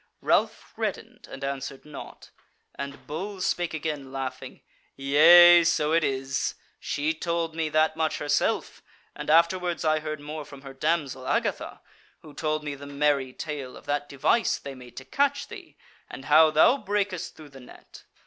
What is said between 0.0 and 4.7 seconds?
Ralph reddened and answered naught; and Bull spake again, laughing: